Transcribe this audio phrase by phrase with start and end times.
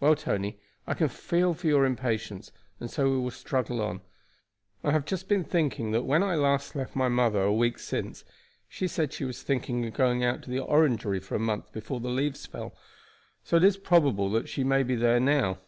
[0.00, 4.00] "Well, Tony, I can feel for your impatience, and so we will struggle on.
[4.82, 8.24] I have just been thinking that when I last left my mother a week since
[8.70, 12.00] she said she was thinking of going out to the Orangery for a month before
[12.00, 12.74] the leaves fell,
[13.44, 15.58] so it is probable that she may be there now.